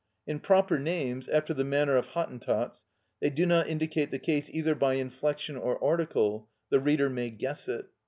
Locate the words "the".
1.53-1.63, 4.09-4.17, 6.71-6.79